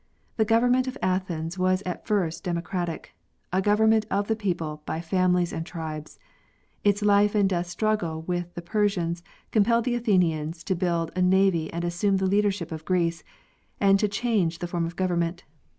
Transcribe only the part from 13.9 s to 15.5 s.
to change the form of government.